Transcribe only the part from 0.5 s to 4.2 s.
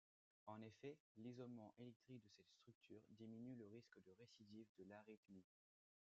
effet, l'isolement électrique de cette structure diminue le risque de